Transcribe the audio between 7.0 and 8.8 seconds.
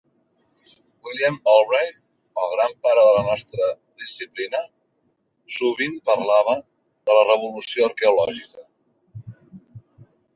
de la revolució arqueològica.